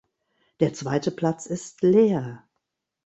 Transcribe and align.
Der 0.61 0.73
zweite 0.73 1.11
Platz 1.11 1.45
ist 1.45 1.83
leer. 1.83 2.43